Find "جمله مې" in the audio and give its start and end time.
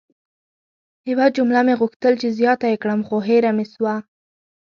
1.35-1.73